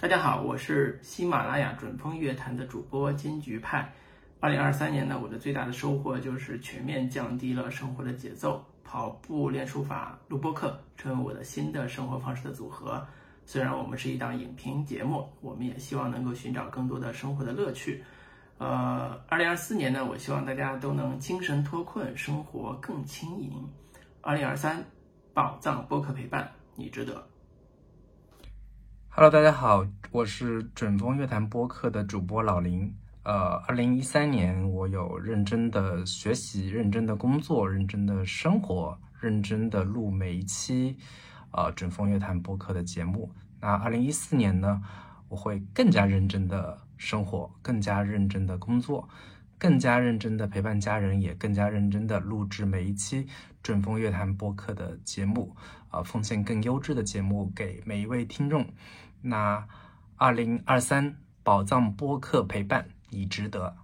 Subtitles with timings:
[0.00, 3.86] 大家好，我是喜马拉雅准风乐坛的主播金菊派。
[4.40, 13.06] 二零二三年呢，我的最大的收获就是全面降低了生活的节奏，跑步、练书法、录播课，成为我的新的生活方式的组合。
[13.44, 18.02] 虽然我们是一档影评节目，我们也希望能够寻找更多的生活的乐趣。
[18.56, 23.52] 呃，二零二四年呢，我希望大家都能精神脱困，生活更轻盈。
[24.22, 24.82] 二零二三，
[25.34, 27.22] 宝藏播客陪伴，你值得。
[29.20, 32.90] Hello，大家好，我是准风乐坛播客的主播老林。
[33.22, 40.96] 呃，二零一三年，我有认真的学习、认真的工作、认真的生活、认真的录每一期
[41.50, 43.30] 呃准风乐坛播客的节目。
[43.60, 44.80] 那二零一四年呢，
[45.28, 46.78] 我会更加认真的。
[46.96, 49.08] 生活更加认真的工作，
[49.60, 53.26] 更加认真的陪伴家人，也更加认真的录制每一期
[53.62, 55.54] 准风乐坛播客的节目，
[55.90, 58.66] 啊，奉献更优质的节目给每一位听众。
[59.20, 59.68] 那
[60.16, 63.76] 二零二三宝藏播客陪伴，你值得。